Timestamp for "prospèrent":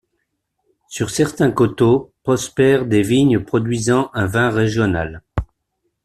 2.23-2.87